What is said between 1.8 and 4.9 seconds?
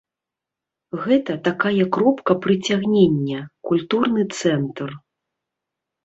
кропка прыцягнення, культурны цэнтр.